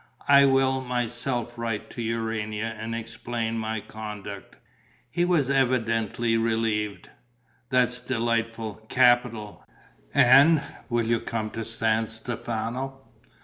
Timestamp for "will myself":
0.45-1.59